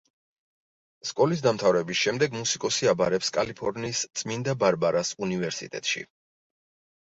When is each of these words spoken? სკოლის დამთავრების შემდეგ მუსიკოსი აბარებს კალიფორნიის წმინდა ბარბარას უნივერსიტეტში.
სკოლის 1.09 1.43
დამთავრების 1.47 1.99
შემდეგ 2.05 2.37
მუსიკოსი 2.37 2.89
აბარებს 2.93 3.29
კალიფორნიის 3.37 4.01
წმინდა 4.23 4.57
ბარბარას 4.65 5.13
უნივერსიტეტში. 5.29 6.05